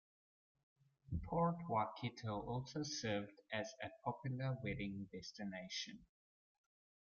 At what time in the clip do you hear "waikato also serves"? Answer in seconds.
1.69-3.35